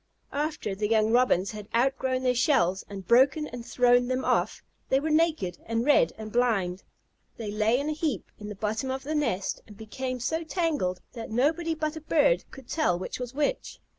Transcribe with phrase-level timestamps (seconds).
[0.33, 4.99] After the young Robins had outgrown their shells and broken and thrown them off, they
[4.99, 6.81] were naked and red and blind.
[7.37, 11.01] They lay in a heap in the bottom of the nest, and became so tangled
[11.13, 13.79] that nobody but a bird could tell which was which.